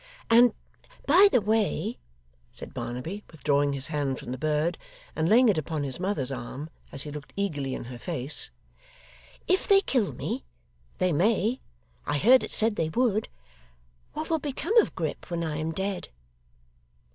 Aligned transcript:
'And 0.31 0.55
by 1.05 1.27
the 1.31 1.41
way,' 1.41 1.99
said 2.51 2.73
Barnaby, 2.73 3.23
withdrawing 3.31 3.73
his 3.73 3.85
hand 3.89 4.17
from 4.17 4.31
the 4.31 4.37
bird, 4.39 4.79
and 5.15 5.29
laying 5.29 5.47
it 5.47 5.59
upon 5.59 5.83
his 5.83 5.99
mother's 5.99 6.31
arm, 6.31 6.71
as 6.91 7.03
he 7.03 7.11
looked 7.11 7.33
eagerly 7.35 7.75
in 7.75 7.83
her 7.83 7.99
face; 7.99 8.49
'if 9.47 9.67
they 9.67 9.79
kill 9.81 10.11
me 10.11 10.43
they 10.97 11.13
may: 11.13 11.61
I 12.07 12.17
heard 12.17 12.43
it 12.43 12.51
said 12.51 12.77
they 12.77 12.89
would 12.89 13.29
what 14.13 14.27
will 14.31 14.39
become 14.39 14.75
of 14.79 14.95
Grip 14.95 15.29
when 15.29 15.43
I 15.43 15.57
am 15.57 15.69
dead? 15.71 16.09